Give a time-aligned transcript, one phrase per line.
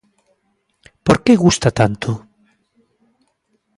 [1.05, 2.09] Por que gusta tanto?